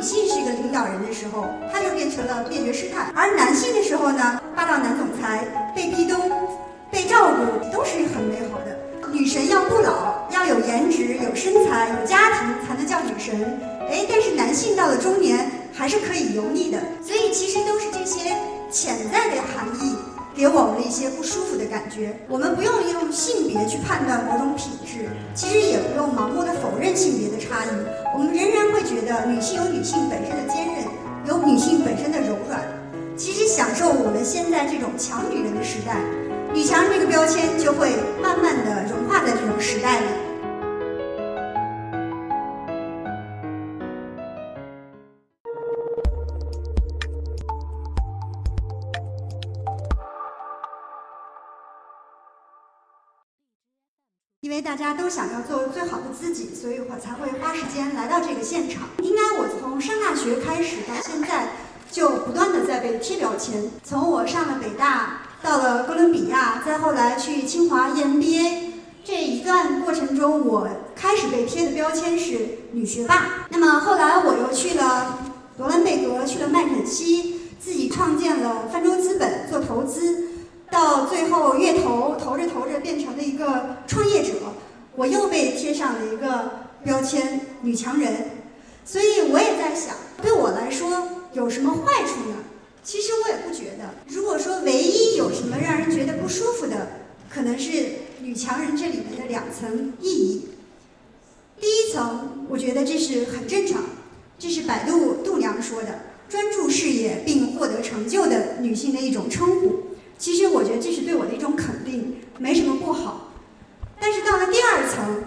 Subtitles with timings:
[0.00, 5.44] 女性是一个领导人的时候，她就变成了灭绝师太；而男性的时候呢，霸道男总裁、
[5.76, 6.18] 被壁咚、
[6.90, 8.74] 被照顾，都是很美好的。
[9.12, 13.60] 女神要不老，要有颜值、有身材、有家庭，才能叫女神。
[13.90, 16.78] 哎，但是男性到了中年，还是可以油腻的。
[17.02, 18.34] 所以其实都是这些
[18.70, 19.96] 潜在的含义。
[20.34, 27.68] 给我们的一些不舒服的感觉，我们不用用性别去判断某种品质，其实也不用盲目的否认性别的差异，
[28.16, 30.84] 我们仍然会觉得女性有女性本身的坚韧，
[31.26, 32.62] 有女性本身的柔软。
[33.16, 36.00] 其实享受我们现在这种强女人的时代，
[36.54, 37.92] 女强人这个标签就会
[38.22, 40.06] 慢慢的融化在这种时代里。
[54.62, 58.88] 大家都想要做最好的自己，所以我才会花时间来到这个现场。
[59.02, 61.48] 应该我从上大学开始到现在，
[61.90, 63.70] 就不断的在被贴标签。
[63.82, 73.46] 从我上了北大，到了哥伦比亚，再后来去清华 EMBA，这一段过程中，我开始被贴的标签是女学霸。
[73.48, 75.18] 那么后来我又去了
[75.56, 80.29] 罗兰贝格，去了麦肯锡，自己创建了泛舟资本做投资。
[80.70, 84.32] 到最后越投投着投着变成了一个创业者，
[84.94, 88.30] 我又被贴上了一个标签“女强人”，
[88.84, 92.36] 所以我也在想，对我来说有什么坏处呢？
[92.82, 93.90] 其实我也不觉得。
[94.08, 96.88] 如果说唯一有什么让人觉得不舒服的，
[97.28, 97.72] 可能是
[98.22, 100.48] “女强人”这里面的两层意义。
[101.60, 103.82] 第一层，我觉得这是很正常，
[104.38, 105.88] 这是百度度娘说的，
[106.28, 109.80] 专注事业并获得成就的女性的一种称呼。
[110.18, 113.28] 其实我觉得这是对我的一种肯定，没什么不好。
[114.00, 115.24] 但是到了第二层，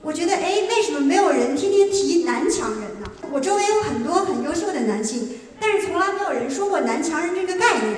[0.00, 3.06] 我觉得，哎，为什么没有人天天提男强人呢？
[3.30, 5.28] 我周围有很多很优秀的男性，
[5.60, 7.96] 但是从来没有人说过男强人这个概念。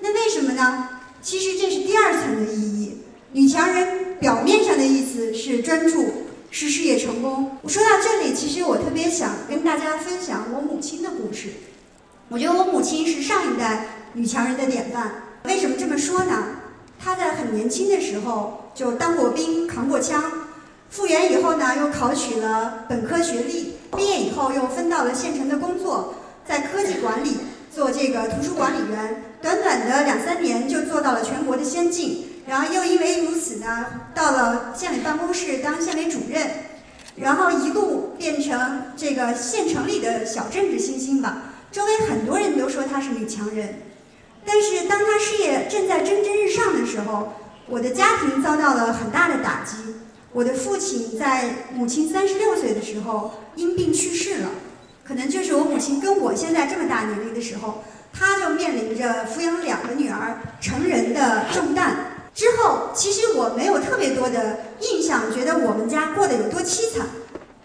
[0.00, 0.88] 那为什么呢？
[1.22, 2.98] 其实这是第二层的意义。
[3.32, 6.12] 女强人表面上的意思是专注，
[6.50, 7.56] 是事业成功。
[7.62, 11.50] 我说到这里，其实我特别想跟大家分享我母亲的故事。
[12.28, 15.12] 我觉得我母亲是上一代女强人的典范。
[15.44, 16.46] 为什么这么说呢？
[17.02, 20.22] 他在很年轻的时候就当过兵、扛过枪，
[20.90, 26.14] 复员以后呢，又考取了本科学历，毕业以后又分到了县城的工作，
[26.46, 27.38] 在科技管理
[27.74, 36.46] 做这个图书管理员，短短的两三年就做到了全国的先进，然后又因为如此呢，到了县委办公室当县委主任，
[37.16, 41.38] 然后一路变成这个县城里的小政治新星吧，
[41.72, 43.74] 周围很多人都说她是女强人。
[44.44, 47.32] 但是当他事业正在蒸蒸日上的时候，
[47.66, 49.76] 我的家庭遭到了很大的打击。
[50.32, 54.48] 我的父亲在母亲三十六岁的时候因病去世了，
[55.04, 61.96] 可能就是我母亲跟我现在这么大年龄的时候，他就面临着抚养两个女儿成人的重担。
[62.32, 67.04] 之后，其实我没有特别多的印象，觉得我们家过得有多凄惨。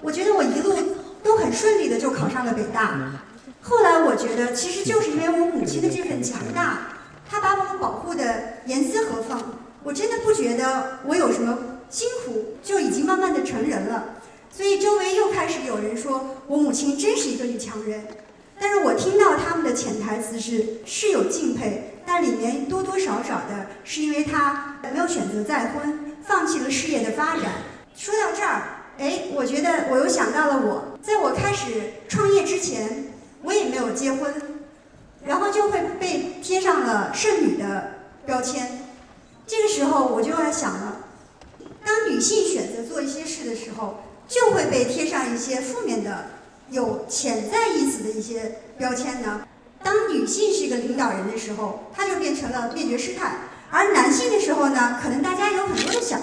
[0.01, 0.75] 我觉得我一路
[1.23, 2.99] 都很顺利的就考上了北大。
[3.61, 6.87] 后来我觉得，其实就是因为我母亲的这份强大，
[7.29, 9.41] 她把我们保护的严丝合缝。
[9.83, 11.57] 我真的不觉得我有什么
[11.89, 14.15] 辛苦，就已经慢慢的成人了。
[14.51, 18.07] 所以周围又开始有人说我母亲真是一个女强人，
[18.59, 27.43] 但是我听到他们的潜台词是是有敬佩，但里面多多少少的是因为她没有选择再婚，放弃了事业的发展。
[27.95, 28.61] 说到这儿，
[28.97, 33.14] 哎，我觉得我又想到了我在我开始创业之前。
[33.45, 34.33] 我也没有结婚，
[35.23, 37.91] 然后就会被贴上了剩女的
[38.25, 38.79] 标签。
[39.45, 40.97] 这个时候我就要想了，
[41.85, 46.25] 当女性选择做一些事的时候，就会被贴上一些负面的、
[46.71, 49.47] 有潜在意思的一些标签呢。
[49.83, 53.27] 当女性是一个领导人的时候，她就变成了灭绝师太；
[53.69, 56.19] 而男性的时候呢，可能大家有很多的想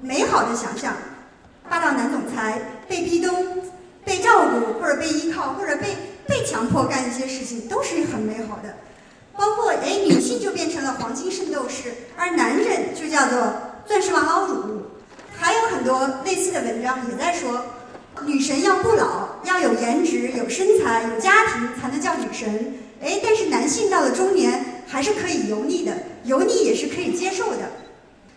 [0.00, 0.96] 美好的想象，
[1.68, 3.62] 霸道男总裁、被逼咚、
[4.04, 5.96] 被照顾，或者被依靠，或者被。
[6.38, 8.76] 被强迫干一些事情都是很美好的，
[9.36, 13.54] 包括哎，女性就变成了黄金圣斗士，而男人就叫做
[13.84, 14.82] 钻石王老五，
[15.36, 17.60] 还有很多类似的文章也在说，
[18.24, 22.74] 女神要不老，要有颜值、有身材、有家庭才能叫女神。
[23.02, 25.92] 哎，但是男性到了中年还是可以油腻的，
[26.22, 27.72] 油腻也是可以接受的。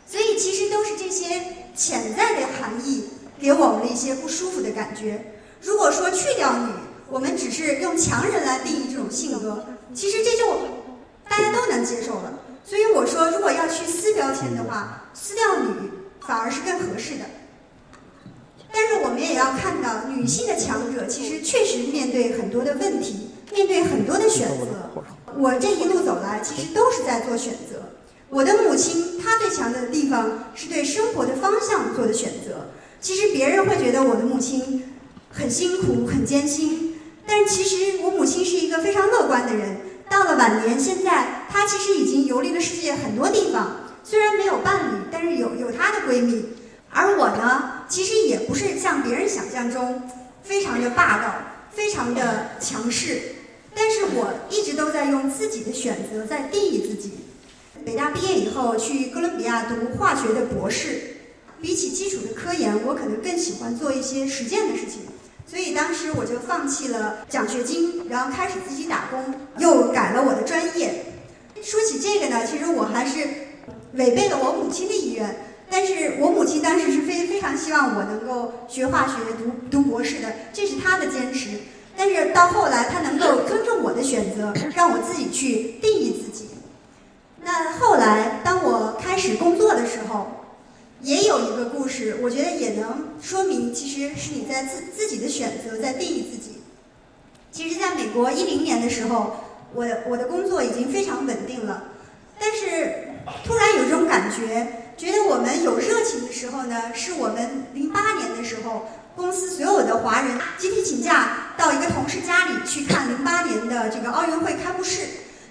[0.07, 1.39] 所以其实都是这些
[1.75, 3.09] 潜在的含义
[3.39, 5.35] 给我们的一些不舒服的感觉。
[5.61, 6.71] 如果说去掉女。
[7.11, 10.45] 我们只是用强人来定义这种性格，其实这就
[11.27, 12.39] 大家都能接受了。
[12.63, 15.91] 所以我说，如果要去撕标签的话，撕掉女
[16.25, 17.25] 反而是更合适的。
[18.71, 25.03] 但是我们也要看到，女性的强者其实确实面对很多的问题，面对很多的选择。
[25.37, 27.91] 我这一路走来，其实都是在做选择。
[28.29, 32.67] 我的母亲，她最强的地方是对生活的方向做的选择。
[33.01, 34.85] 其实别人会觉得我的母亲
[35.29, 36.90] 很辛苦、很艰辛，
[37.31, 39.77] 但其实我母亲是一个非常乐观的人。
[40.09, 46.43] 到了晚年，现在她其实已经游历了世界很多地方，虽然没有伴侣，但是有有她的闺蜜。
[46.89, 50.11] 而我呢，其实也不是像别人想象中
[50.43, 51.33] 非常的霸道、
[51.71, 53.21] 非常的强势，
[53.73, 57.11] 但是我一直都在用自己的选择在定义自己。
[57.85, 61.07] 北大毕业以后，去哥伦比亚读化学的博士。
[61.61, 65.03] 比起基础的科研，我可能更喜欢做一些实践的事情。
[65.51, 71.03] 所以当时我就放弃了奖学金，然后开始自己打工，又改了我的专业。
[71.61, 73.17] 说起这个呢，其实我还是
[73.95, 75.35] 违背了我母亲的意愿。
[75.69, 81.49] 但是我母亲当时是非非常希望我能够学化学、读读博士的，这是她的坚持。
[81.97, 86.45] 但是到后来，她能够尊重我的选择，让我自己去定义自己。
[87.43, 90.27] 那后来，当我开始工作的时候，
[91.03, 96.61] 也有一个故事，我觉得也能说明，其实是你在自自己的选择在定义自己。
[97.51, 99.35] 其实，在美国一零年的时候，
[99.73, 101.83] 我我的工作已经非常稳定了，
[102.39, 103.09] 但是
[103.43, 115.01] 突然有这种感觉，觉得我们有热情的时候呢，是我们零八年的时候，公司所有的华人集体请假到一个同事家里去看零八年的这个奥运会开幕式。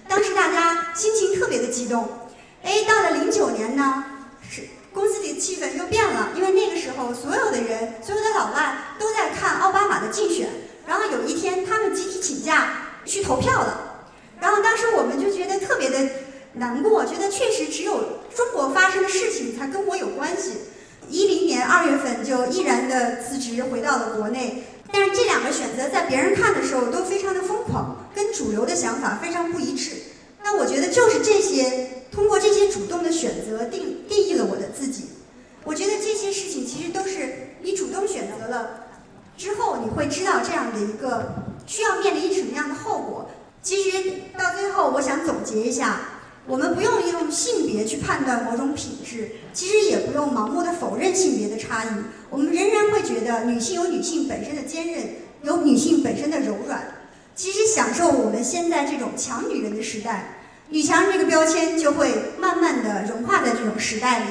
[0.07, 2.07] 当时大家心情特别的激动，
[2.63, 4.03] 哎，到了零九年呢，
[5.69, 10.49] 又变了，因为那个时候所有的人，所有的老外都在看奥巴马的竞选，
[10.87, 14.05] 然后有一天他们集体请假去投票了，
[14.39, 15.97] 然后当时我们就觉得特别的
[16.53, 20.53] 难过，觉得确实只有中国发生的事情才跟我有关系。
[21.09, 24.63] 一零年二月份就毅然的辞职回到了国内。
[24.93, 29.91] 但是这两个选择在别人看的时候都非常的疯狂，跟主流的想法非常不一致。
[30.43, 34.57] 那我觉得就是这些，通过这些主动的选择定定义了我。
[35.63, 38.87] 我觉得这些事情其实都是你主动选择了
[39.37, 41.33] 之后，你会知道这样的一个
[41.65, 43.29] 需要面临什么样的后果。
[43.61, 45.99] 其实到最后，我想总结一下。
[46.47, 51.87] 我们不用用性别去判断某种品质，其实也不用盲目的否认性别的差异。
[52.31, 55.03] 我们仍然会觉得女性有女性本身的坚韧，
[55.43, 56.83] 有女性本身的柔软。
[57.35, 64.25] 其实享受我们现在这种强女人的时代，女强人这个标签就会慢慢的融化在这种时代里。